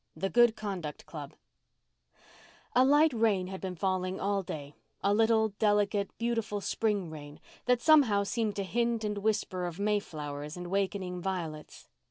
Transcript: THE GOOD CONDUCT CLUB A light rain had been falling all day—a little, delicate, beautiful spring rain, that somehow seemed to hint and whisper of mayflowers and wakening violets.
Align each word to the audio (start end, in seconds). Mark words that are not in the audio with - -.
THE 0.15 0.31
GOOD 0.31 0.55
CONDUCT 0.55 1.05
CLUB 1.05 1.35
A 2.73 2.83
light 2.83 3.13
rain 3.13 3.45
had 3.45 3.61
been 3.61 3.75
falling 3.75 4.19
all 4.19 4.41
day—a 4.41 5.13
little, 5.13 5.49
delicate, 5.59 6.09
beautiful 6.17 6.59
spring 6.59 7.11
rain, 7.11 7.39
that 7.65 7.81
somehow 7.83 8.23
seemed 8.23 8.55
to 8.55 8.63
hint 8.63 9.03
and 9.03 9.19
whisper 9.19 9.67
of 9.67 9.79
mayflowers 9.79 10.57
and 10.57 10.71
wakening 10.71 11.21
violets. 11.21 11.87